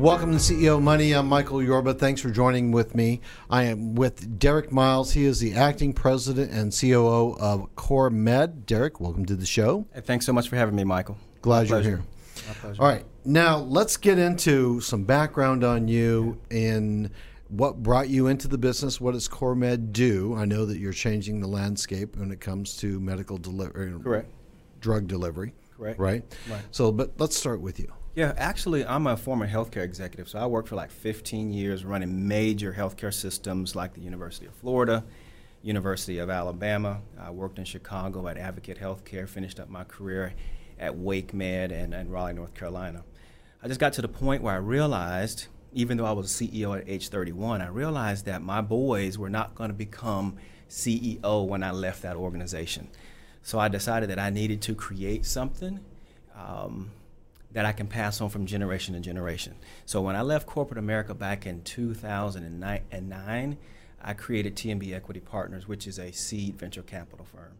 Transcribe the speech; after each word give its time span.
Welcome 0.00 0.32
to 0.32 0.38
CEO 0.38 0.80
Money. 0.80 1.12
I'm 1.12 1.28
Michael 1.28 1.62
Yorba. 1.62 1.92
Thanks 1.92 2.22
for 2.22 2.30
joining 2.30 2.72
with 2.72 2.94
me. 2.94 3.20
I 3.50 3.64
am 3.64 3.94
with 3.94 4.38
Derrick 4.38 4.72
Miles. 4.72 5.12
He 5.12 5.26
is 5.26 5.40
the 5.40 5.52
acting 5.52 5.92
president 5.92 6.52
and 6.52 6.72
COO 6.72 7.36
of 7.38 7.76
Core 7.76 8.08
Med. 8.08 8.64
Derrick, 8.64 8.98
welcome 8.98 9.26
to 9.26 9.36
the 9.36 9.44
show. 9.44 9.86
Hey, 9.92 10.00
thanks 10.00 10.24
so 10.24 10.32
much 10.32 10.48
for 10.48 10.56
having 10.56 10.74
me, 10.74 10.84
Michael. 10.84 11.18
Glad 11.42 11.68
you're 11.68 11.82
here. 11.82 12.02
All 12.64 12.72
right. 12.78 13.04
Now, 13.26 13.58
let's 13.58 13.98
get 13.98 14.18
into 14.18 14.80
some 14.80 15.04
background 15.04 15.64
on 15.64 15.86
you 15.86 16.40
and 16.50 17.10
what 17.48 17.82
brought 17.82 18.08
you 18.08 18.28
into 18.28 18.48
the 18.48 18.56
business. 18.56 19.02
What 19.02 19.12
does 19.12 19.28
CourMed 19.28 19.92
do? 19.92 20.34
I 20.34 20.46
know 20.46 20.64
that 20.64 20.78
you're 20.78 20.94
changing 20.94 21.40
the 21.40 21.48
landscape 21.48 22.16
when 22.16 22.30
it 22.30 22.40
comes 22.40 22.74
to 22.78 22.98
medical 23.00 23.36
delivery, 23.36 23.92
Correct. 24.02 24.30
drug 24.80 25.08
delivery. 25.08 25.52
Correct. 25.76 26.00
Right? 26.00 26.24
Right. 26.48 26.62
So, 26.70 26.90
but 26.90 27.12
let's 27.18 27.36
start 27.36 27.60
with 27.60 27.78
you. 27.78 27.92
Yeah, 28.16 28.34
actually, 28.36 28.84
I'm 28.84 29.06
a 29.06 29.16
former 29.16 29.46
healthcare 29.46 29.84
executive, 29.84 30.28
so 30.28 30.40
I 30.40 30.46
worked 30.46 30.68
for 30.68 30.74
like 30.74 30.90
15 30.90 31.52
years 31.52 31.84
running 31.84 32.26
major 32.26 32.72
healthcare 32.72 33.14
systems 33.14 33.76
like 33.76 33.94
the 33.94 34.00
University 34.00 34.46
of 34.46 34.54
Florida, 34.54 35.04
University 35.62 36.18
of 36.18 36.28
Alabama. 36.28 37.02
I 37.20 37.30
worked 37.30 37.60
in 37.60 37.64
Chicago 37.64 38.26
at 38.26 38.36
Advocate 38.36 38.80
Healthcare, 38.80 39.28
finished 39.28 39.60
up 39.60 39.68
my 39.68 39.84
career 39.84 40.34
at 40.80 40.92
WakeMed 40.92 41.70
and, 41.70 41.94
and 41.94 42.10
Raleigh, 42.10 42.32
North 42.32 42.52
Carolina. 42.52 43.04
I 43.62 43.68
just 43.68 43.78
got 43.78 43.92
to 43.92 44.02
the 44.02 44.08
point 44.08 44.42
where 44.42 44.54
I 44.54 44.58
realized, 44.58 45.46
even 45.72 45.96
though 45.96 46.06
I 46.06 46.12
was 46.12 46.40
a 46.40 46.44
CEO 46.44 46.76
at 46.76 46.88
age 46.88 47.10
31, 47.10 47.62
I 47.62 47.68
realized 47.68 48.24
that 48.26 48.42
my 48.42 48.60
boys 48.60 49.18
were 49.18 49.30
not 49.30 49.54
going 49.54 49.70
to 49.70 49.74
become 49.74 50.36
CEO 50.68 51.46
when 51.46 51.62
I 51.62 51.70
left 51.70 52.02
that 52.02 52.16
organization. 52.16 52.88
So 53.44 53.60
I 53.60 53.68
decided 53.68 54.10
that 54.10 54.18
I 54.18 54.30
needed 54.30 54.62
to 54.62 54.74
create 54.74 55.24
something. 55.24 55.78
Um, 56.36 56.90
that 57.52 57.66
I 57.66 57.72
can 57.72 57.86
pass 57.86 58.20
on 58.20 58.30
from 58.30 58.46
generation 58.46 58.94
to 58.94 59.00
generation. 59.00 59.56
So 59.84 60.00
when 60.00 60.16
I 60.16 60.22
left 60.22 60.46
corporate 60.46 60.78
America 60.78 61.14
back 61.14 61.46
in 61.46 61.62
2009, 61.62 63.58
I 64.02 64.14
created 64.14 64.56
TMB 64.56 64.94
Equity 64.94 65.20
Partners, 65.20 65.66
which 65.68 65.86
is 65.86 65.98
a 65.98 66.12
seed 66.12 66.56
venture 66.56 66.82
capital 66.82 67.26
firm. 67.26 67.58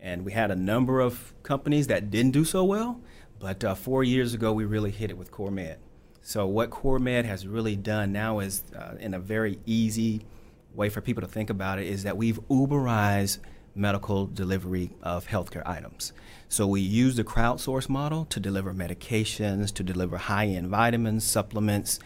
And 0.00 0.24
we 0.24 0.32
had 0.32 0.50
a 0.50 0.56
number 0.56 1.00
of 1.00 1.34
companies 1.42 1.86
that 1.88 2.10
didn't 2.10 2.32
do 2.32 2.44
so 2.44 2.64
well, 2.64 3.00
but 3.38 3.64
uh, 3.64 3.74
four 3.74 4.04
years 4.04 4.34
ago 4.34 4.52
we 4.52 4.64
really 4.64 4.90
hit 4.90 5.10
it 5.10 5.16
with 5.16 5.30
CourMed. 5.30 5.76
So 6.20 6.46
what 6.46 6.70
CourMed 6.70 7.24
has 7.24 7.46
really 7.46 7.76
done 7.76 8.12
now 8.12 8.40
is, 8.40 8.62
uh, 8.76 8.96
in 9.00 9.14
a 9.14 9.18
very 9.18 9.58
easy 9.66 10.26
way 10.74 10.88
for 10.88 11.00
people 11.00 11.22
to 11.22 11.28
think 11.28 11.48
about 11.48 11.78
it, 11.78 11.86
is 11.86 12.02
that 12.02 12.16
we've 12.16 12.38
Uberized 12.48 13.38
medical 13.78 14.26
delivery 14.26 14.90
of 15.02 15.26
healthcare 15.26 15.62
items. 15.66 16.12
So 16.48 16.66
we 16.66 16.80
use 16.80 17.16
the 17.16 17.24
crowdsource 17.24 17.88
model 17.88 18.24
to 18.26 18.40
deliver 18.40 18.72
medications, 18.72 19.72
to 19.74 19.82
deliver 19.82 20.16
high-end 20.16 20.68
vitamins, 20.68 21.24
supplements, 21.24 22.00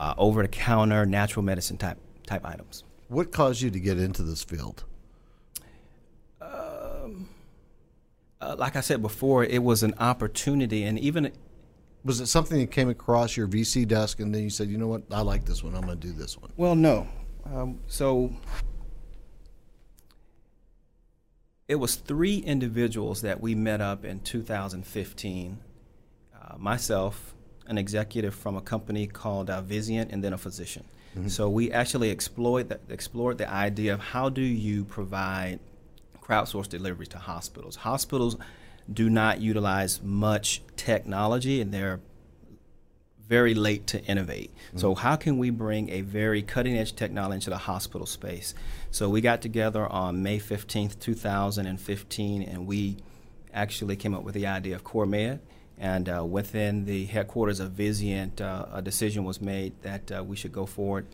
uh, 0.00 0.14
over-the-counter 0.16 1.06
natural 1.06 1.44
medicine 1.44 1.76
type 1.76 1.98
type 2.26 2.44
items. 2.44 2.84
What 3.08 3.32
caused 3.32 3.62
you 3.62 3.70
to 3.70 3.80
get 3.80 3.98
into 3.98 4.22
this 4.22 4.44
field? 4.44 4.84
Um, 6.40 7.30
uh, 8.40 8.54
like 8.58 8.76
I 8.76 8.80
said 8.80 9.00
before, 9.02 9.44
it 9.44 9.62
was 9.62 9.82
an 9.82 9.94
opportunity, 9.98 10.84
and 10.84 10.98
even 10.98 11.32
was 12.04 12.20
it 12.20 12.26
something 12.26 12.58
that 12.60 12.70
came 12.70 12.88
across 12.88 13.36
your 13.36 13.48
VC 13.48 13.88
desk, 13.88 14.20
and 14.20 14.34
then 14.34 14.42
you 14.42 14.50
said, 14.50 14.68
"You 14.68 14.78
know 14.78 14.86
what? 14.86 15.02
I 15.10 15.22
like 15.22 15.44
this 15.44 15.64
one. 15.64 15.74
I'm 15.74 15.82
going 15.82 15.98
to 15.98 16.06
do 16.06 16.12
this 16.12 16.38
one." 16.38 16.50
Well, 16.56 16.76
no. 16.76 17.08
Um, 17.46 17.80
so 17.86 18.32
it 21.68 21.76
was 21.76 21.96
three 21.96 22.38
individuals 22.38 23.20
that 23.20 23.40
we 23.42 23.54
met 23.54 23.82
up 23.82 24.04
in 24.04 24.20
2015. 24.20 25.58
Uh, 26.34 26.56
myself, 26.56 27.34
an 27.66 27.76
executive 27.76 28.34
from 28.34 28.56
a 28.56 28.62
company 28.62 29.06
called 29.06 29.50
uh, 29.50 29.62
and 29.68 30.24
then 30.24 30.32
a 30.32 30.38
physician. 30.38 30.84
Mm-hmm. 31.14 31.28
So 31.28 31.50
we 31.50 31.70
actually 31.70 32.08
explored 32.08 32.70
the, 32.70 32.80
explored 32.88 33.36
the 33.36 33.50
idea 33.50 33.92
of 33.92 34.00
how 34.00 34.30
do 34.30 34.40
you 34.40 34.84
provide 34.84 35.60
crowdsourced 36.22 36.70
delivery 36.70 37.06
to 37.08 37.18
hospitals. 37.18 37.76
Hospitals 37.76 38.36
do 38.90 39.10
not 39.10 39.42
utilize 39.42 40.02
much 40.02 40.62
technology, 40.76 41.60
and 41.60 41.72
they're 41.72 42.00
very 43.28 43.54
late 43.54 43.86
to 43.88 44.02
innovate. 44.04 44.50
Mm-hmm. 44.68 44.78
So 44.78 44.94
how 44.94 45.16
can 45.16 45.38
we 45.38 45.50
bring 45.50 45.90
a 45.90 46.00
very 46.00 46.42
cutting 46.42 46.76
edge 46.76 46.96
technology 46.96 47.34
into 47.34 47.50
the 47.50 47.58
hospital 47.58 48.06
space? 48.06 48.54
So 48.90 49.08
we 49.08 49.20
got 49.20 49.42
together 49.42 49.86
on 49.86 50.22
May 50.22 50.38
15th, 50.38 50.98
2015, 50.98 52.42
and 52.42 52.66
we 52.66 52.96
actually 53.52 53.96
came 53.96 54.14
up 54.14 54.22
with 54.22 54.34
the 54.34 54.46
idea 54.46 54.74
of 54.74 54.84
CourMed. 54.84 55.40
And 55.76 56.08
uh, 56.08 56.24
within 56.24 56.86
the 56.86 57.04
headquarters 57.04 57.60
of 57.60 57.72
Vizient, 57.72 58.40
uh, 58.40 58.66
a 58.72 58.82
decision 58.82 59.24
was 59.24 59.40
made 59.40 59.80
that 59.82 60.10
uh, 60.10 60.24
we 60.24 60.34
should 60.34 60.52
go 60.52 60.66
forward 60.66 61.06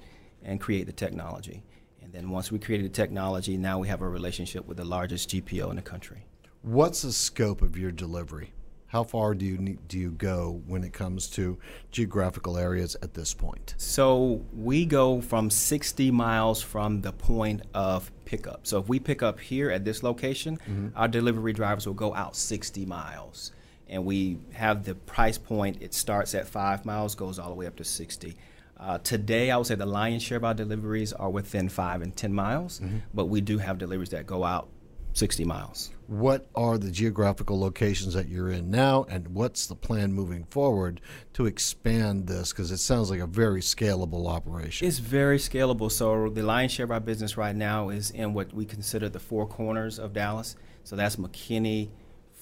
and 0.42 0.60
create 0.60 0.86
the 0.86 0.92
technology. 0.92 1.62
And 2.02 2.12
then 2.12 2.30
once 2.30 2.50
we 2.50 2.58
created 2.58 2.86
the 2.86 2.94
technology, 2.94 3.56
now 3.56 3.78
we 3.78 3.88
have 3.88 4.00
a 4.00 4.08
relationship 4.08 4.66
with 4.66 4.76
the 4.76 4.84
largest 4.84 5.30
GPO 5.30 5.68
in 5.70 5.76
the 5.76 5.82
country. 5.82 6.24
What's 6.62 7.02
the 7.02 7.12
scope 7.12 7.60
of 7.60 7.76
your 7.76 7.90
delivery? 7.90 8.52
How 8.94 9.02
far 9.02 9.34
do 9.34 9.44
you 9.44 9.58
need, 9.58 9.88
do 9.88 9.98
you 9.98 10.12
go 10.12 10.62
when 10.68 10.84
it 10.84 10.92
comes 10.92 11.26
to 11.30 11.58
geographical 11.90 12.56
areas 12.56 12.96
at 13.02 13.12
this 13.12 13.34
point? 13.34 13.74
So 13.76 14.44
we 14.54 14.86
go 14.86 15.20
from 15.20 15.50
60 15.50 16.12
miles 16.12 16.62
from 16.62 17.00
the 17.00 17.10
point 17.10 17.62
of 17.74 18.12
pickup. 18.24 18.68
So 18.68 18.78
if 18.78 18.88
we 18.88 19.00
pick 19.00 19.20
up 19.20 19.40
here 19.40 19.68
at 19.68 19.84
this 19.84 20.04
location, 20.04 20.58
mm-hmm. 20.58 20.88
our 20.94 21.08
delivery 21.08 21.52
drivers 21.52 21.88
will 21.88 21.94
go 21.94 22.14
out 22.14 22.36
60 22.36 22.86
miles. 22.86 23.50
And 23.88 24.04
we 24.04 24.38
have 24.52 24.84
the 24.84 24.94
price 24.94 25.38
point, 25.38 25.78
it 25.82 25.92
starts 25.92 26.32
at 26.32 26.46
five 26.46 26.84
miles, 26.84 27.16
goes 27.16 27.40
all 27.40 27.48
the 27.48 27.56
way 27.56 27.66
up 27.66 27.74
to 27.78 27.84
60. 27.84 28.36
Uh, 28.78 28.98
today, 28.98 29.50
I 29.50 29.56
would 29.56 29.66
say 29.66 29.74
the 29.74 29.86
lion's 29.86 30.22
share 30.22 30.36
of 30.36 30.44
our 30.44 30.54
deliveries 30.54 31.12
are 31.12 31.30
within 31.30 31.68
five 31.68 32.00
and 32.00 32.16
10 32.16 32.32
miles, 32.32 32.78
mm-hmm. 32.78 32.98
but 33.12 33.24
we 33.24 33.40
do 33.40 33.58
have 33.58 33.78
deliveries 33.78 34.10
that 34.10 34.24
go 34.24 34.44
out 34.44 34.68
60 35.14 35.44
miles. 35.44 35.90
What 36.06 36.46
are 36.54 36.76
the 36.76 36.90
geographical 36.90 37.58
locations 37.58 38.14
that 38.14 38.28
you're 38.28 38.50
in 38.50 38.70
now, 38.70 39.06
and 39.08 39.28
what's 39.28 39.66
the 39.66 39.74
plan 39.74 40.12
moving 40.12 40.44
forward 40.44 41.00
to 41.32 41.46
expand 41.46 42.26
this? 42.26 42.52
Because 42.52 42.70
it 42.70 42.78
sounds 42.78 43.10
like 43.10 43.20
a 43.20 43.26
very 43.26 43.60
scalable 43.60 44.28
operation. 44.28 44.86
It's 44.86 44.98
very 44.98 45.38
scalable. 45.38 45.90
So, 45.90 46.28
the 46.28 46.42
lion's 46.42 46.72
share 46.72 46.84
of 46.84 46.90
our 46.90 47.00
business 47.00 47.36
right 47.36 47.56
now 47.56 47.88
is 47.88 48.10
in 48.10 48.34
what 48.34 48.52
we 48.52 48.66
consider 48.66 49.08
the 49.08 49.20
four 49.20 49.46
corners 49.46 49.98
of 49.98 50.12
Dallas. 50.12 50.56
So, 50.84 50.96
that's 50.96 51.16
McKinney, 51.16 51.88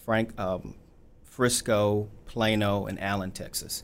Frank, 0.05 0.39
um, 0.41 0.75
Frisco, 1.23 2.09
Plano, 2.27 2.87
and 2.87 3.01
Allen, 3.01 3.31
Texas. 3.31 3.83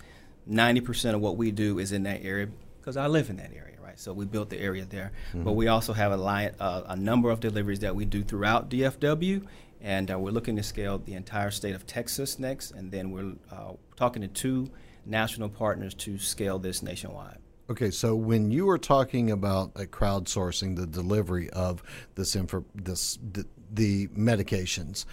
90% 0.51 1.15
of 1.15 1.21
what 1.21 1.37
we 1.37 1.51
do 1.51 1.79
is 1.79 1.93
in 1.93 2.05
that 2.05 2.25
area 2.25 2.49
because 2.81 2.97
I 2.97 3.07
live 3.07 3.31
in 3.31 3.37
that 3.37 3.53
area. 3.55 3.77
Right? 3.83 3.99
So 3.99 4.13
we 4.13 4.25
built 4.25 4.51
the 4.51 4.59
area 4.59 4.85
there. 4.85 5.13
Mm-hmm. 5.29 5.45
But 5.45 5.53
we 5.53 5.69
also 5.69 5.93
have 5.93 6.13
a, 6.13 6.17
line, 6.17 6.53
uh, 6.61 6.83
a 6.87 6.97
number 6.97 7.31
of 7.31 7.41
deliveries 7.41 7.81
that 7.81 7.95
we 7.95 8.05
do 8.05 8.23
throughout 8.23 8.71
DFW, 8.71 9.47
and 9.81 10.11
uh, 10.11 10.19
we're 10.19 10.31
looking 10.31 10.57
to 10.57 10.63
scale 10.63 10.99
the 10.99 11.15
entire 11.15 11.51
state 11.51 11.75
of 11.75 11.87
Texas 11.87 12.39
next, 12.39 12.73
and 12.73 12.91
then 12.91 13.11
we're 13.11 13.35
uh, 13.51 13.73
talking 13.97 14.23
to 14.23 14.29
two 14.29 14.71
national 15.07 15.49
partners 15.49 15.95
to 15.95 16.19
scale 16.19 16.59
this 16.59 16.83
nationwide. 16.83 17.39
Okay, 17.71 17.91
so 17.91 18.15
when 18.15 18.51
you 18.51 18.65
were 18.65 18.79
talking 18.79 19.31
about 19.31 19.73
uh, 19.77 19.81
crowdsourcing 19.81 20.77
the 20.77 20.87
delivery 20.87 21.51
of 21.51 21.83
this 22.15 22.35
info, 22.35 22.65
this 22.75 23.19
the, 23.33 23.45
the 23.73 24.09
medications, 24.09 25.05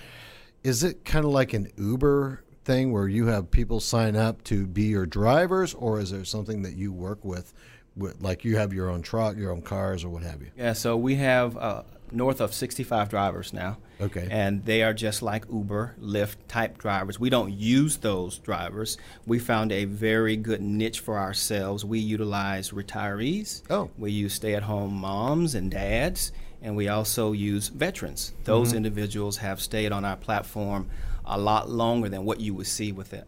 is 0.64 0.84
it 0.84 1.04
kind 1.04 1.26
of 1.26 1.32
like 1.32 1.54
an 1.54 1.70
Uber 1.78 2.44
thing 2.64 2.92
where 2.92 3.08
you 3.08 3.28
have 3.28 3.52
people 3.52 3.80
sign 3.80 4.16
up 4.16 4.44
to 4.46 4.66
be 4.66 4.84
your 4.84 5.06
drivers, 5.06 5.74
or 5.74 6.00
is 6.00 6.12
there 6.12 6.26
something 6.26 6.62
that 6.64 6.76
you 6.76 6.92
work 6.92 7.24
with 7.24 7.54
like 7.96 8.44
you 8.44 8.58
have 8.58 8.74
your 8.74 8.90
own 8.90 9.02
truck, 9.02 9.38
your 9.38 9.52
own 9.52 9.62
cars, 9.62 10.04
or 10.04 10.10
what 10.10 10.24
have 10.24 10.42
you? 10.42 10.52
Yeah, 10.58 10.74
so 10.74 10.98
we 10.98 11.16
have 11.16 11.56
uh, 11.58 11.84
north 12.12 12.42
of 12.42 12.54
65 12.54 13.10
drivers 13.10 13.54
now. 13.54 13.78
Okay. 14.00 14.28
And 14.30 14.66
they 14.66 14.84
are 14.84 14.94
just 14.94 15.22
like 15.22 15.46
Uber, 15.52 15.96
Lyft 16.02 16.36
type 16.48 16.78
drivers. 16.78 17.20
We 17.20 17.30
don't 17.30 17.54
use 17.54 17.98
those 17.98 18.38
drivers. 18.40 18.98
We 19.26 19.40
found 19.40 19.72
a 19.72 19.86
very 19.86 20.36
good 20.36 20.62
niche 20.62 21.00
for 21.00 21.18
ourselves. 21.18 21.86
We 21.86 22.00
utilize 22.00 22.72
retirees. 22.72 23.62
Oh. 23.70 23.90
We 23.98 24.12
use 24.12 24.34
stay 24.34 24.56
at 24.56 24.64
home 24.64 24.94
moms 24.94 25.56
and 25.56 25.72
dads. 25.72 26.32
And 26.62 26.76
we 26.76 26.90
also 26.90 27.32
use 27.32 27.70
veterans. 27.70 28.34
Those 28.44 28.70
mm-hmm. 28.70 28.78
individuals 28.78 29.38
have 29.38 29.62
stayed 29.62 29.92
on 29.92 30.04
our 30.04 30.18
platform 30.18 30.90
a 31.26 31.40
lot 31.40 31.70
longer 31.70 32.10
than 32.10 32.26
what 32.26 32.40
you 32.40 32.54
would 32.54 32.68
see 32.68 32.92
with 32.92 33.14
it 33.14 33.28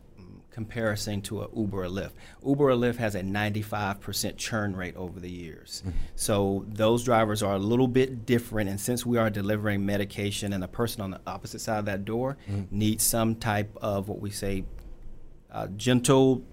comparison 0.57 1.21
to 1.21 1.43
a 1.43 1.47
Uber 1.55 1.83
or 1.83 1.87
Lyft. 1.87 2.13
Uber 2.43 2.71
or 2.71 2.73
Lyft 2.73 2.95
has 2.95 3.13
a 3.13 3.21
95% 3.21 4.37
churn 4.37 4.75
rate 4.75 4.95
over 4.95 5.19
the 5.19 5.29
years. 5.29 5.83
Mm-hmm. 5.85 5.97
So 6.15 6.65
those 6.67 7.03
drivers 7.03 7.43
are 7.43 7.53
a 7.53 7.59
little 7.59 7.87
bit 7.87 8.25
different. 8.25 8.67
And 8.67 8.81
since 8.81 9.05
we 9.05 9.19
are 9.19 9.29
delivering 9.29 9.85
medication 9.85 10.53
and 10.53 10.63
the 10.63 10.67
person 10.67 11.01
on 11.01 11.11
the 11.11 11.21
opposite 11.27 11.61
side 11.61 11.77
of 11.77 11.85
that 11.85 12.05
door 12.05 12.37
mm-hmm. 12.49 12.75
needs 12.75 13.03
some 13.03 13.35
type 13.35 13.69
of 13.83 14.09
what 14.09 14.19
we 14.19 14.31
say 14.31 14.65
uh, 15.51 15.67
gentle 15.77 16.43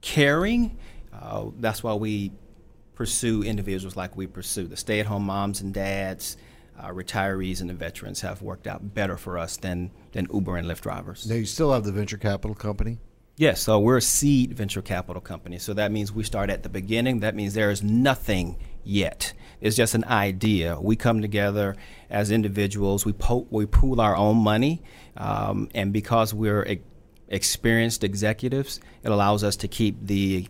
caring, 0.00 0.78
uh, 1.12 1.46
that's 1.58 1.82
why 1.82 1.94
we 1.94 2.30
pursue 2.94 3.42
individuals 3.42 3.96
like 3.96 4.16
we 4.16 4.28
pursue. 4.28 4.68
The 4.68 4.76
stay 4.76 5.00
at 5.00 5.06
home 5.06 5.24
moms 5.24 5.60
and 5.60 5.74
dads, 5.74 6.36
uh, 6.78 6.90
retirees 6.90 7.60
and 7.60 7.68
the 7.68 7.74
veterans 7.74 8.20
have 8.20 8.42
worked 8.42 8.68
out 8.68 8.94
better 8.94 9.16
for 9.16 9.38
us 9.38 9.56
than, 9.56 9.90
than 10.12 10.28
Uber 10.32 10.56
and 10.56 10.68
Lyft 10.68 10.82
drivers. 10.82 11.28
Now, 11.28 11.34
you 11.34 11.46
still 11.46 11.72
have 11.72 11.82
the 11.82 11.90
venture 11.90 12.16
capital 12.16 12.54
company? 12.54 12.98
Yes, 13.36 13.62
so 13.62 13.80
we're 13.80 13.96
a 13.96 14.02
seed 14.02 14.54
venture 14.54 14.82
capital 14.82 15.20
company. 15.20 15.58
So 15.58 15.74
that 15.74 15.90
means 15.90 16.12
we 16.12 16.22
start 16.22 16.50
at 16.50 16.62
the 16.62 16.68
beginning. 16.68 17.20
That 17.20 17.34
means 17.34 17.54
there 17.54 17.70
is 17.70 17.82
nothing 17.82 18.56
yet. 18.84 19.32
It's 19.60 19.74
just 19.76 19.94
an 19.94 20.04
idea. 20.04 20.78
We 20.80 20.94
come 20.94 21.20
together 21.20 21.74
as 22.10 22.30
individuals. 22.30 23.04
We 23.04 23.12
po- 23.12 23.46
we 23.50 23.66
pool 23.66 24.00
our 24.00 24.14
own 24.14 24.36
money, 24.36 24.82
um, 25.16 25.68
and 25.74 25.92
because 25.92 26.32
we're 26.32 26.64
e- 26.64 26.82
experienced 27.28 28.04
executives, 28.04 28.78
it 29.02 29.10
allows 29.10 29.42
us 29.42 29.56
to 29.56 29.68
keep 29.68 29.96
the 30.06 30.46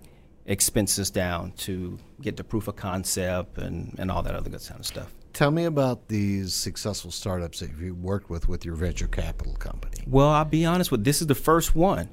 expenses 0.46 1.10
down 1.10 1.52
to 1.52 1.98
get 2.20 2.36
the 2.36 2.44
proof 2.44 2.68
of 2.68 2.76
concept 2.76 3.56
and, 3.56 3.94
and 3.98 4.10
all 4.10 4.22
that 4.22 4.34
other 4.34 4.50
good 4.50 4.60
kind 4.60 4.80
of 4.80 4.84
stuff. 4.84 5.10
Tell 5.32 5.50
me 5.50 5.64
about 5.64 6.08
these 6.08 6.54
successful 6.54 7.10
startups 7.10 7.60
that 7.60 7.70
you've 7.78 8.02
worked 8.02 8.28
with 8.28 8.48
with 8.48 8.64
your 8.64 8.74
venture 8.74 9.08
capital 9.08 9.54
company. 9.54 10.04
Well, 10.06 10.28
I'll 10.28 10.44
be 10.44 10.66
honest 10.66 10.90
with 10.90 11.04
this 11.04 11.20
is 11.22 11.28
the 11.28 11.34
first 11.34 11.74
one. 11.74 12.08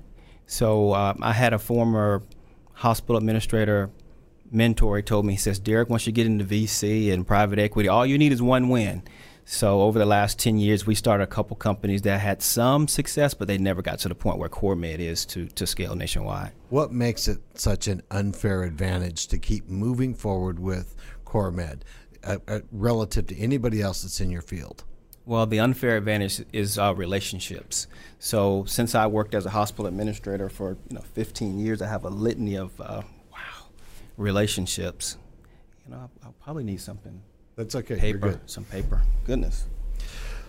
So 0.51 0.94
um, 0.94 1.19
I 1.21 1.31
had 1.31 1.53
a 1.53 1.59
former 1.59 2.24
hospital 2.74 3.15
administrator 3.15 3.89
mentor. 4.51 4.98
He 4.98 5.03
told 5.03 5.25
me, 5.25 5.33
he 5.33 5.39
says, 5.39 5.59
Derrick, 5.59 5.89
once 5.89 6.06
you 6.06 6.12
get 6.12 6.27
into 6.27 6.44
VC 6.44 7.13
and 7.13 7.25
private 7.25 7.57
equity, 7.57 7.88
all 7.88 8.06
you 8.06 8.18
need 8.18 8.33
is 8.33 8.42
one 8.42 8.68
win. 8.68 9.01
So 9.45 9.81
over 9.81 9.98
the 9.98 10.06
last 10.06 10.38
10 10.39 10.57
years, 10.57 10.86
we 10.86 10.94
started 10.94 11.24
a 11.24 11.27
couple 11.27 11.56
companies 11.56 12.01
that 12.01 12.19
had 12.19 12.42
some 12.42 12.89
success, 12.89 13.33
but 13.33 13.48
they 13.48 13.57
never 13.57 13.81
got 13.81 14.00
to 14.00 14.09
the 14.09 14.15
point 14.15 14.39
where 14.39 14.50
CourMed 14.50 15.00
is 15.00 15.25
to, 15.27 15.48
to 15.48 15.65
scale 15.65 15.95
nationwide. 15.95 16.51
What 16.68 16.92
makes 16.92 17.30
it 17.30 17.39
such 17.53 17.88
an 17.88 18.01
unfair 18.12 18.63
advantage 18.63 19.27
to 19.27 19.38
keep 19.38 19.69
moving 19.69 20.13
forward 20.13 20.59
with 20.59 20.98
CourMed 21.25 21.83
uh, 22.25 22.39
uh, 22.50 22.59
relative 22.74 23.27
to 23.27 23.38
anybody 23.38 23.81
else 23.81 24.01
that's 24.01 24.19
in 24.19 24.30
your 24.30 24.42
field? 24.42 24.83
Well, 25.31 25.45
the 25.45 25.62
unfair 25.62 25.95
advantage 25.95 26.44
is 26.51 26.78
uh, 26.78 26.94
relationships. 26.94 27.88
So, 28.19 28.66
since 28.66 28.95
I 28.95 29.07
worked 29.07 29.33
as 29.33 29.45
a 29.45 29.50
hospital 29.50 29.86
administrator 29.86 30.50
for 30.50 30.72
you 30.89 30.95
know 30.95 31.04
15 31.13 31.57
years, 31.57 31.81
I 31.81 31.88
have 31.88 32.04
a 32.04 32.10
litany 32.10 32.56
of 32.56 32.81
uh, 32.81 33.04
wow 33.31 33.38
relationships. 34.18 35.16
You 35.86 35.94
know, 35.94 36.01
I'll, 36.01 36.12
I'll, 36.25 36.36
probably 36.44 36.66
need 36.66 36.81
something. 36.81 37.22
That's 37.56 37.75
okay. 37.75 37.95
Paper, 37.95 38.42
some 38.45 38.66
paper. 38.66 39.04
Goodness. 39.24 39.68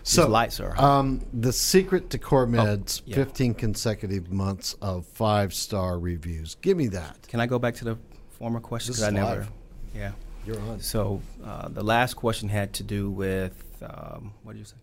So, 0.03 0.23
These 0.23 0.29
lights 0.29 0.59
are. 0.59 0.77
Um, 0.77 1.21
the 1.31 1.53
secret 1.53 2.09
to 2.09 2.17
CourMed's 2.17 3.03
oh, 3.05 3.05
yeah. 3.05 3.15
15 3.15 3.53
consecutive 3.53 4.33
months 4.33 4.75
of 4.81 5.05
five 5.05 5.53
star 5.53 5.97
reviews. 5.97 6.55
Give 6.55 6.75
me 6.75 6.87
that. 6.87 7.25
Can 7.29 7.39
I 7.39 7.45
go 7.45 7.57
back 7.57 7.75
to 7.75 7.85
the 7.85 7.97
former 8.31 8.59
question? 8.59 8.91
This 8.91 9.01
I 9.01 9.11
never. 9.11 9.29
live. 9.29 9.51
Yeah. 9.95 10.11
You're 10.45 10.59
on. 10.59 10.81
So 10.81 11.21
uh, 11.43 11.69
the 11.69 11.83
last 11.83 12.15
question 12.15 12.49
had 12.49 12.73
to 12.73 12.83
do 12.83 13.09
with 13.09 13.72
um, 13.83 14.33
what 14.43 14.53
did 14.53 14.59
you 14.59 14.65
say? 14.65 14.75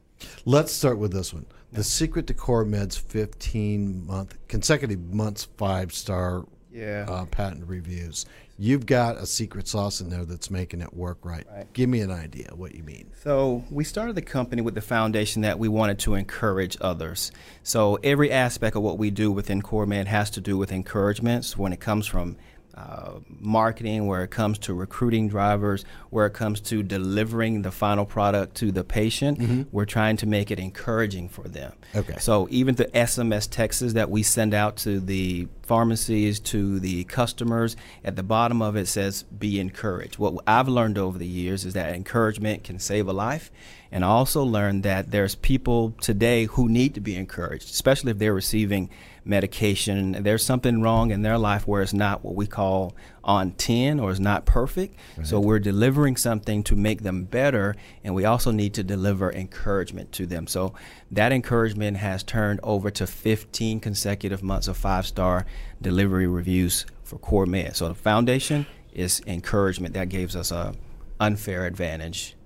Let's 0.44 0.73
start 0.73 0.99
with 0.99 1.12
this 1.12 1.32
one. 1.32 1.47
The 1.73 1.85
secret 1.85 2.26
to 2.26 2.35
CourMed's 2.35 2.97
15 2.97 4.06
month 4.06 4.37
consecutive 4.49 5.00
months 5.14 5.49
five 5.56 5.93
star 5.93 6.44
Yeah. 6.70 7.06
uh, 7.08 7.25
patent 7.26 7.67
reviews. 7.67 8.26
You've 8.58 8.85
got 8.85 9.17
a 9.17 9.25
secret 9.25 9.67
sauce 9.67 10.02
in 10.02 10.11
there 10.11 10.26
that's 10.26 10.50
making 10.50 10.82
it 10.82 10.93
work 10.93 11.19
right. 11.25 11.47
Right. 11.50 11.73
Give 11.73 11.88
me 11.88 12.00
an 12.02 12.11
idea 12.11 12.50
what 12.55 12.75
you 12.75 12.82
mean. 12.82 13.11
So 13.25 13.64
we 13.70 13.85
started 13.85 14.14
the 14.17 14.23
company 14.23 14.61
with 14.61 14.75
the 14.75 14.82
foundation 14.82 15.41
that 15.43 15.58
we 15.58 15.69
wanted 15.69 15.99
to 16.00 16.14
encourage 16.14 16.76
others. 16.82 17.32
So 17.62 17.99
every 18.03 18.31
aspect 18.31 18.76
of 18.76 18.82
what 18.82 18.99
we 18.99 19.11
do 19.11 19.32
within 19.32 19.62
CoreMed 19.62 20.06
has 20.08 20.29
to 20.31 20.43
do 20.43 20.58
with 20.58 20.70
encouragements 20.73 21.56
when 21.56 21.73
it 21.73 21.81
comes 21.81 22.06
from 22.06 22.37
uh, 22.81 23.19
marketing, 23.38 24.06
where 24.06 24.23
it 24.25 24.31
comes 24.31 24.59
to 24.59 24.75
recruiting 24.75 25.29
drivers, 25.29 25.85
where 26.11 26.27
it 26.27 26.32
comes 26.32 26.61
to 26.61 26.82
delivering 26.82 27.62
the 27.62 27.71
final 27.71 28.06
product 28.06 28.55
to 28.56 28.73
the 28.73 28.85
patient. 28.85 29.38
We're 29.73 29.85
trying 29.85 30.17
to 30.19 30.27
make 30.27 30.50
it 30.50 30.59
encouraging 30.59 31.29
for 31.29 31.47
them. 31.49 31.73
Okay. 31.94 32.17
So 32.19 32.49
even 32.50 32.75
the 32.77 32.87
SMS 32.87 33.49
texts 33.50 33.93
that 33.93 34.11
we 34.11 34.23
send 34.23 34.55
out 34.55 34.77
to 34.79 35.00
the 35.00 35.49
pharmacies, 35.62 36.41
to 36.41 36.81
the 36.81 37.05
customers, 37.05 37.77
at 38.05 38.17
the 38.17 38.23
bottom 38.23 38.62
of 38.62 38.77
it 38.77 38.88
says 38.88 39.23
be 39.25 39.61
encouraged. 39.61 40.19
What 40.19 40.43
I've 40.47 40.69
learned 40.69 40.99
over 40.99 41.19
the 41.19 41.27
years 41.27 41.65
is 41.65 41.75
that 41.75 41.94
encouragement 41.94 42.65
can 42.65 42.79
save 42.79 43.09
a 43.09 43.12
life. 43.12 43.50
And 43.93 44.05
I 44.05 44.09
also 44.09 44.45
learned 44.45 44.85
that 44.85 45.11
there's 45.11 45.35
people 45.35 45.95
today 46.01 46.45
who 46.45 46.69
need 46.69 46.95
to 46.95 47.01
be 47.01 47.17
encouraged, 47.17 47.71
especially 47.71 48.13
if 48.13 48.19
they're 48.19 48.33
receiving 48.33 48.89
medication. 49.25 50.13
There's 50.23 50.45
something 50.45 50.81
wrong 50.81 51.11
in 51.11 51.23
their 51.23 51.39
life 51.39 51.67
where 51.67 51.83
it's 51.83 51.93
not 51.93 52.25
what 52.25 52.37
we 52.37 52.47
call 52.47 52.95
on 53.25 53.51
10 53.53 53.99
or 53.99 54.11
is 54.11 54.21
not 54.21 54.47
perfect. 54.47 54.95
So 55.25 55.41
we're 55.41 55.59
delivering 55.59 56.17
something 56.17 56.63
to 56.65 56.77
make 56.77 57.03
them 57.03 57.25
better, 57.25 57.75
and 58.05 58.15
we 58.15 58.25
also 58.25 58.51
need 58.51 58.75
to 58.75 58.85
deliver 58.85 59.33
encouragement 59.33 60.13
to 60.13 60.27
them. 60.27 60.47
So 60.47 60.75
that 61.11 61.33
encouragement 61.33 61.97
has 61.97 62.23
turned 62.23 62.61
over 62.63 62.91
to 62.93 63.07
15 63.07 63.81
consecutive 63.81 64.43
months 64.43 64.69
of 64.69 64.77
five 64.77 65.07
star 65.07 65.47
delivery 65.83 66.27
reviews 66.27 66.87
for 67.03 67.19
CourMed. 67.19 67.75
So 67.75 67.89
the 67.89 67.95
foundation 67.95 68.67
is 68.93 69.21
encouragement 69.27 69.95
that 69.95 70.09
gives 70.09 70.37
us 70.37 70.51
a 70.51 70.75
unfair 71.19 71.67
advantage. 71.67 72.37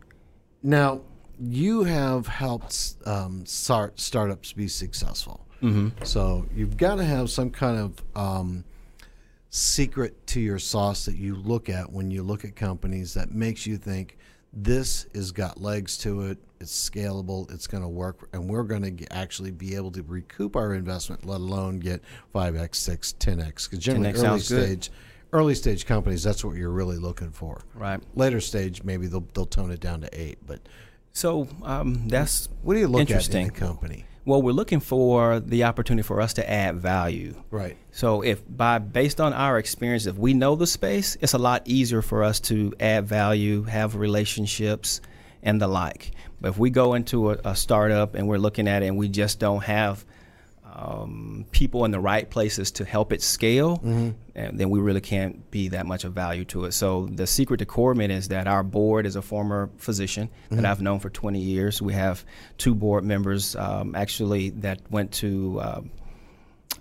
Now, 0.62 1.02
you 1.40 1.84
have 1.84 2.26
helped 2.26 2.96
um, 3.06 3.44
start 3.46 3.98
startups 3.98 4.52
be 4.52 4.68
successful. 4.68 5.46
Mm-hmm. 5.62 6.04
So 6.04 6.46
you've 6.54 6.76
got 6.76 6.96
to 6.96 7.04
have 7.04 7.30
some 7.30 7.50
kind 7.50 7.78
of 7.78 8.02
um, 8.14 8.64
secret 9.50 10.26
to 10.28 10.40
your 10.40 10.58
sauce 10.58 11.04
that 11.06 11.16
you 11.16 11.36
look 11.36 11.68
at 11.68 11.90
when 11.90 12.10
you 12.10 12.22
look 12.22 12.44
at 12.44 12.54
companies 12.56 13.14
that 13.14 13.30
makes 13.30 13.66
you 13.66 13.76
think 13.76 14.18
this 14.52 15.06
has 15.14 15.32
got 15.32 15.60
legs 15.60 15.96
to 15.98 16.22
it. 16.22 16.38
It's 16.60 16.90
scalable. 16.90 17.50
It's 17.52 17.66
going 17.66 17.82
to 17.82 17.88
work, 17.88 18.28
and 18.32 18.48
we're 18.48 18.62
going 18.62 18.96
to 18.96 19.12
actually 19.12 19.50
be 19.50 19.74
able 19.74 19.90
to 19.92 20.02
recoup 20.02 20.54
our 20.56 20.74
investment, 20.74 21.26
let 21.26 21.40
alone 21.40 21.78
get 21.80 22.02
five 22.32 22.56
x, 22.56 22.78
six, 22.78 23.14
10x. 23.18 23.68
Because 23.68 23.78
generally, 23.80 24.10
10x 24.10 24.14
early 24.14 24.22
sounds 24.22 24.48
good. 24.48 24.64
stage, 24.64 24.90
early 25.32 25.54
stage 25.54 25.86
companies, 25.86 26.22
that's 26.22 26.44
what 26.44 26.56
you're 26.56 26.70
really 26.70 26.98
looking 26.98 27.32
for. 27.32 27.60
Right. 27.74 28.00
Later 28.14 28.40
stage, 28.40 28.84
maybe 28.84 29.06
they'll 29.08 29.26
they'll 29.34 29.46
tone 29.46 29.72
it 29.72 29.80
down 29.80 30.00
to 30.02 30.20
eight. 30.20 30.38
But 30.46 30.60
So 31.14 31.48
um, 31.62 32.08
that's 32.08 32.48
what 32.62 32.74
do 32.74 32.80
you 32.80 32.88
look 32.88 33.00
at 33.00 33.08
in 33.08 33.12
interesting. 33.12 33.50
company? 33.50 34.04
Well, 34.26 34.42
we're 34.42 34.52
looking 34.52 34.80
for 34.80 35.38
the 35.38 35.64
opportunity 35.64 36.04
for 36.04 36.20
us 36.20 36.34
to 36.34 36.50
add 36.50 36.76
value. 36.76 37.34
Right. 37.50 37.76
So 37.92 38.22
if 38.22 38.42
by 38.48 38.78
based 38.78 39.20
on 39.20 39.32
our 39.32 39.58
experience, 39.58 40.06
if 40.06 40.16
we 40.16 40.34
know 40.34 40.56
the 40.56 40.66
space, 40.66 41.16
it's 41.20 41.34
a 41.34 41.38
lot 41.38 41.62
easier 41.66 42.02
for 42.02 42.24
us 42.24 42.40
to 42.40 42.74
add 42.80 43.06
value, 43.06 43.62
have 43.62 43.94
relationships, 43.94 45.00
and 45.42 45.60
the 45.60 45.68
like. 45.68 46.10
But 46.40 46.48
if 46.48 46.58
we 46.58 46.70
go 46.70 46.94
into 46.94 47.30
a, 47.30 47.38
a 47.44 47.54
startup 47.54 48.14
and 48.14 48.26
we're 48.26 48.38
looking 48.38 48.66
at 48.66 48.82
it 48.82 48.86
and 48.86 48.96
we 48.96 49.08
just 49.08 49.38
don't 49.38 49.62
have 49.62 50.04
um, 50.76 51.46
people 51.52 51.84
in 51.84 51.92
the 51.92 52.00
right 52.00 52.28
places 52.28 52.72
to 52.72 52.84
help 52.84 53.12
it 53.12 53.22
scale, 53.22 53.78
and 54.34 54.58
then 54.58 54.70
we 54.70 54.80
really 54.80 55.00
can't 55.00 55.48
be 55.52 55.68
that 55.68 55.86
much 55.86 56.02
of 56.04 56.12
value 56.12 56.44
to 56.46 56.64
it. 56.64 56.72
So 56.72 57.06
the 57.06 57.26
secret 57.28 57.58
to 57.58 57.66
CourMed 57.66 58.10
is 58.10 58.28
that 58.28 58.48
our 58.48 58.64
board 58.64 59.06
is 59.06 59.14
a 59.14 59.22
former 59.22 59.70
physician 59.78 60.28
that 60.50 60.64
I've 60.66 60.82
known 60.82 60.98
for 60.98 61.10
20 61.10 61.38
years. 61.38 61.80
We 61.80 61.92
have 61.92 62.24
two 62.58 62.74
board 62.74 63.04
members 63.04 63.54
um, 63.54 63.94
actually 63.94 64.50
that 64.50 64.80
went 64.90 65.12
to 65.12 65.60
um, 65.62 65.90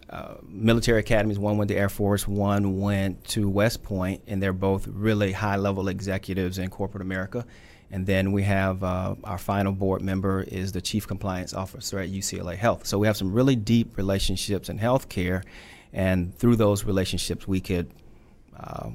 uh, 0.09 0.35
military 0.47 0.99
academies. 0.99 1.37
One 1.37 1.57
went 1.57 1.69
to 1.69 1.75
Air 1.75 1.89
Force, 1.89 2.27
one 2.27 2.79
went 2.79 3.23
to 3.29 3.47
West 3.47 3.83
Point, 3.83 4.23
and 4.27 4.41
they're 4.41 4.53
both 4.53 4.87
really 4.87 5.31
high 5.31 5.57
level 5.57 5.87
executives 5.87 6.57
in 6.57 6.69
corporate 6.69 7.01
America. 7.01 7.45
And 7.93 8.07
then 8.07 8.31
we 8.31 8.41
have 8.41 8.83
uh, 8.83 9.13
our 9.23 9.37
final 9.37 9.71
board 9.71 10.01
member 10.01 10.41
is 10.41 10.71
the 10.71 10.81
chief 10.81 11.05
compliance 11.07 11.53
officer 11.53 11.99
at 11.99 12.09
UCLA 12.09 12.55
Health. 12.55 12.87
So 12.87 12.97
we 12.97 13.05
have 13.05 13.15
some 13.15 13.31
really 13.31 13.55
deep 13.55 13.97
relationships 13.97 14.67
in 14.67 14.79
healthcare, 14.79 15.43
and 15.93 16.35
through 16.35 16.55
those 16.55 16.85
relationships, 16.85 17.47
we 17.47 17.61
could 17.61 17.91
uh, 18.59 18.89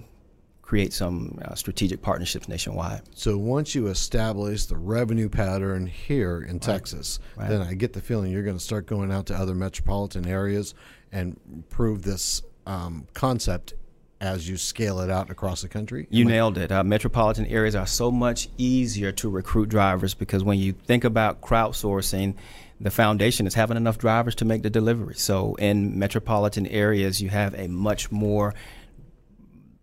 create 0.63 0.93
some 0.93 1.39
uh, 1.45 1.55
strategic 1.55 2.03
partnerships 2.03 2.49
nationwide. 2.49 3.03
So 3.15 3.39
once 3.39 3.73
you 3.73 3.87
establish 3.87 4.67
the 4.67 4.77
revenue 4.77 5.29
pattern 5.29 5.87
here 5.87 6.43
in 6.43 6.59
Texas, 6.59 7.21
Right. 7.37 7.49
then 7.49 7.63
I 7.63 7.75
get 7.75 7.93
the 7.93 8.01
feeling 8.01 8.33
you're 8.33 8.43
going 8.43 8.59
to 8.59 8.63
start 8.65 8.87
going 8.87 9.13
out 9.13 9.27
to 9.27 9.35
other 9.37 9.55
metropolitan 9.55 10.27
areas 10.27 10.75
and 11.13 11.39
prove 11.71 12.03
this 12.03 12.43
um, 12.67 13.07
concept 13.15 13.75
as 14.21 14.49
you 14.49 14.57
scale 14.57 15.01
it 15.01 15.11
out 15.11 15.31
across 15.31 15.63
the 15.63 15.69
country. 15.69 16.07
You 16.11 16.25
I- 16.25 16.29
nailed 16.29 16.59
it. 16.59 16.73
Uh, 16.73 16.83
metropolitan 16.83 17.47
areas 17.47 17.75
are 17.75 17.87
so 17.87 18.11
much 18.11 18.49
easier 18.59 19.13
to 19.13 19.29
recruit 19.31 19.69
drivers 19.69 20.15
because 20.15 20.43
when 20.43 20.59
you 20.59 20.73
think 20.73 21.05
about 21.05 21.41
crowdsourcing, 21.41 22.35
the 22.81 22.91
foundation 22.91 23.47
is 23.47 23.55
having 23.55 23.77
enough 23.77 23.99
drivers 23.99 24.35
to 24.37 24.45
make 24.45 24.63
the 24.63 24.71
delivery. 24.71 25.15
So 25.15 25.55
in 25.57 25.99
metropolitan 25.99 26.67
areas, 26.67 27.21
you 27.21 27.29
have 27.29 27.55
a 27.55 27.69
much 27.69 28.11
more 28.11 28.55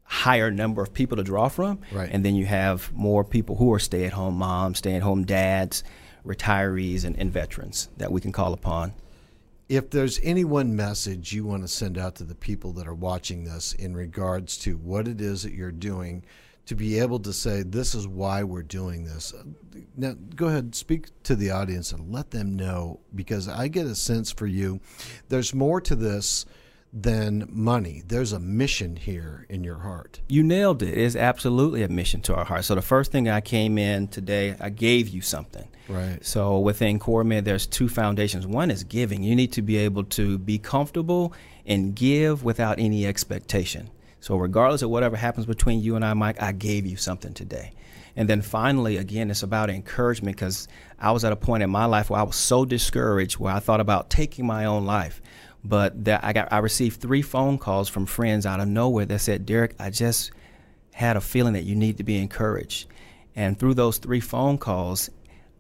higher 0.04 0.52
number 0.52 0.82
of 0.82 0.94
people 0.94 1.18
to 1.18 1.24
draw 1.24 1.48
from, 1.50 1.80
Right. 1.92 2.10
and 2.12 2.24
then 2.24 2.36
you 2.36 2.46
have 2.46 2.92
more 2.94 3.24
people 3.24 3.56
who 3.56 3.74
are 3.74 3.80
stay-at-home 3.80 4.36
moms, 4.36 4.78
stay-at-home 4.78 5.26
dads, 5.26 5.84
retirees, 6.26 7.06
and, 7.06 7.18
and 7.18 7.32
veterans 7.32 7.90
that 7.98 8.12
we 8.12 8.22
can 8.22 8.32
call 8.32 8.54
upon. 8.54 8.94
If 9.68 9.90
there's 9.90 10.20
any 10.22 10.44
one 10.44 10.76
message 10.76 11.34
you 11.34 11.44
want 11.46 11.64
to 11.64 11.68
send 11.68 11.98
out 11.98 12.16
to 12.16 12.24
the 12.24 12.36
people 12.36 12.72
that 12.74 12.88
are 12.88 12.94
watching 12.94 13.44
this 13.44 13.74
in 13.74 13.96
regards 13.96 14.58
to 14.60 14.78
what 14.78 15.08
it 15.08 15.20
is 15.20 15.44
that 15.44 15.54
you're 15.54 15.72
doing 15.72 16.24
to 16.66 16.76
be 16.76 17.00
able 17.00 17.20
to 17.20 17.32
say 17.32 17.62
this 17.62 17.94
is 17.94 18.08
why 18.08 18.44
we're 18.44 18.64
doing 18.64 19.06
this 19.06 19.34
now 19.96 20.16
go 20.36 20.48
ahead 20.48 20.74
speak 20.74 21.08
to 21.24 21.36
the 21.36 21.52
audience 21.52 21.92
and 21.92 22.12
let 22.12 22.32
them 22.32 22.56
know 22.56 23.00
because 23.14 23.48
i 23.48 23.68
get 23.68 23.86
a 23.86 23.96
sense 23.96 24.32
for 24.32 24.48
you. 24.48 24.80
There's 25.30 25.54
more 25.54 25.82
to 25.82 25.96
this 25.96 26.46
than 26.98 27.46
money. 27.52 28.02
There's 28.08 28.32
a 28.32 28.40
mission 28.40 28.96
here 28.96 29.46
in 29.50 29.66
your 29.66 29.80
heart. 29.80 30.22
You 30.30 30.44
nailed 30.44 30.82
it. 30.82 30.98
It's 30.98 31.18
absolutely 31.18 31.84
a 31.84 31.90
mission 31.90 32.22
to 32.22 32.36
our 32.36 32.46
heart. 32.46 32.64
So 32.64 32.74
the 32.74 32.82
first 32.82 33.12
thing 33.12 33.28
I 33.28 33.42
came 33.42 33.78
in 33.78 34.08
today, 34.08 34.56
I 34.62 34.70
gave 34.70 35.10
you 35.10 35.20
something. 35.22 35.68
Right. 35.90 36.26
So 36.26 36.58
within 36.60 36.98
CourMed, 36.98 37.44
there's 37.44 37.68
two 37.68 37.90
foundations. 37.90 38.48
One 38.48 38.72
is 38.72 38.86
giving. 38.86 39.24
You 39.24 39.36
need 39.36 39.52
to 39.54 39.62
be 39.62 39.76
able 39.76 40.06
to 40.06 40.38
be 40.38 40.58
comfortable 40.58 41.34
and 41.66 41.94
give 41.94 42.46
without 42.46 42.80
any 42.80 43.06
expectation. 43.06 43.90
So 44.22 44.38
regardless 44.38 44.82
of 44.82 44.90
whatever 44.90 45.18
happens 45.18 45.46
between 45.46 45.82
you 45.82 45.98
and 45.98 46.06
I, 46.06 46.14
Mike, 46.14 46.42
I 46.42 46.54
gave 46.54 46.86
you 46.86 46.96
something 46.96 47.34
today. 47.34 47.74
And 48.16 48.30
then 48.30 48.42
finally, 48.42 48.96
again, 48.96 49.30
it's 49.30 49.44
about 49.44 49.70
encouragement 49.70 50.38
because 50.38 50.70
I 50.98 51.12
was 51.12 51.26
at 51.26 51.34
a 51.34 51.36
point 51.36 51.62
in 51.62 51.70
my 51.70 51.86
life 51.86 52.10
where 52.10 52.22
I 52.22 52.24
was 52.24 52.38
so 52.38 52.64
discouraged 52.64 53.38
where 53.38 53.54
I 53.54 53.60
thought 53.60 53.82
about 53.82 54.10
taking 54.10 54.48
my 54.48 54.64
own 54.64 54.86
life. 54.86 55.22
But 55.68 56.06
that 56.06 56.24
I 56.24 56.32
got 56.32 56.54
I 56.54 56.60
received 56.60 57.02
three 57.02 57.24
phone 57.24 57.58
calls 57.58 57.90
from 57.90 58.06
friends 58.06 58.46
out 58.46 58.60
of 58.60 58.68
nowhere 58.68 59.06
that 59.06 59.20
said, 59.20 59.46
Derrick, 59.46 59.76
I 59.80 59.90
just 59.90 60.32
had 60.94 61.18
a 61.18 61.22
feeling 61.22 61.54
that 61.54 61.64
you 61.64 61.76
need 61.76 61.98
to 61.98 62.04
be 62.04 62.18
encouraged. 62.18 62.88
And 63.36 63.60
through 63.60 63.74
those 63.74 63.98
three 63.98 64.22
phone 64.22 64.58
calls, 64.58 65.10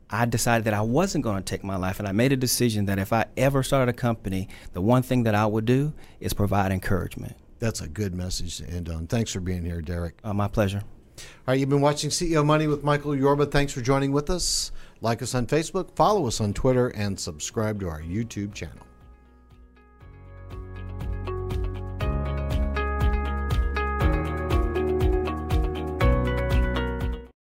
I 0.09 0.25
decided 0.25 0.65
that 0.65 0.74
I 0.74 0.81
wasn't 0.81 1.24
going 1.24 1.38
to 1.38 1.43
take 1.43 1.63
my 1.63 1.75
life. 1.75 2.00
And 2.00 2.07
I 2.07 2.12
made 2.12 2.31
a 2.31 2.38
decision 2.38 2.85
that 2.85 3.00
if 3.00 3.12
I 3.12 3.25
ever 3.35 3.63
started 3.63 3.89
a 3.89 3.97
company, 3.97 4.47
the 4.74 4.81
one 4.81 5.01
thing 5.01 5.24
that 5.24 5.35
I 5.35 5.45
would 5.45 5.65
do 5.65 5.91
is 6.19 6.33
provide 6.33 6.71
encouragement. 6.71 7.35
That's 7.59 7.81
a 7.81 7.88
good 7.88 8.13
message 8.13 8.57
to 8.57 8.69
end 8.69 8.89
on. 8.89 9.07
Thanks 9.07 9.31
for 9.31 9.39
being 9.39 9.65
here, 9.65 9.81
Derrick. 9.81 10.15
Uh, 10.24 10.33
my 10.33 10.47
pleasure. 10.47 10.83
All 11.17 11.24
right, 11.47 11.59
you've 11.59 11.69
been 11.69 11.81
watching 11.81 12.09
CEO 12.09 12.45
Money 12.45 12.67
with 12.67 12.83
Michael 12.83 13.15
Yorba. 13.15 13.45
Thanks 13.45 13.74
for 13.74 13.81
joining 13.81 14.12
with 14.12 14.29
us. 14.29 14.71
Like 15.01 15.21
us 15.21 15.33
on 15.33 15.47
Facebook, 15.47 15.95
follow 15.95 16.27
us 16.27 16.41
on 16.41 16.53
Twitter, 16.53 16.89
and 16.89 17.19
subscribe 17.19 17.79
to 17.79 17.89
our 17.89 18.01
YouTube 18.01 18.53
channel. 18.53 18.85